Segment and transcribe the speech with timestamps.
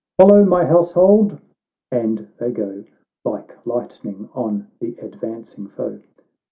[0.19, 1.33] —Follow, my household!
[1.33, 1.39] "■—
[1.91, 2.85] And they go
[3.23, 5.99] Like lightning on the advancing foe.